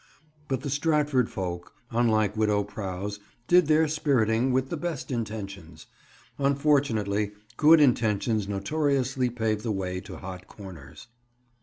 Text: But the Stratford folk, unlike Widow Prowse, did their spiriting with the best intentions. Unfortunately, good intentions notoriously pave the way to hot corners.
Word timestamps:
But 0.47 0.61
the 0.61 0.71
Stratford 0.71 1.29
folk, 1.29 1.73
unlike 1.91 2.35
Widow 2.35 2.63
Prowse, 2.63 3.19
did 3.47 3.67
their 3.67 3.87
spiriting 3.87 4.51
with 4.51 4.69
the 4.71 4.75
best 4.75 5.11
intentions. 5.11 5.85
Unfortunately, 6.39 7.33
good 7.55 7.79
intentions 7.79 8.47
notoriously 8.47 9.29
pave 9.29 9.61
the 9.61 9.71
way 9.71 9.99
to 9.99 10.17
hot 10.17 10.47
corners. 10.47 11.05